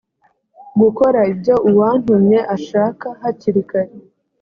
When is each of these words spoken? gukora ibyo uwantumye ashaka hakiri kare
gukora 0.81 1.19
ibyo 1.31 1.55
uwantumye 1.69 2.39
ashaka 2.55 3.07
hakiri 3.21 3.61
kare 3.69 3.93